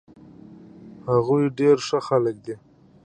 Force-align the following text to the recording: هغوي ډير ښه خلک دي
هغوي 1.09 1.45
ډير 1.57 1.77
ښه 1.87 1.99
خلک 2.07 2.35
دي 2.45 2.55